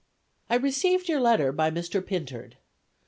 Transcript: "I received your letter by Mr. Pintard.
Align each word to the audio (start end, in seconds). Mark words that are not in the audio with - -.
"I 0.49 0.55
received 0.55 1.07
your 1.09 1.19
letter 1.21 1.51
by 1.51 1.69
Mr. 1.69 2.03
Pintard. 2.03 2.57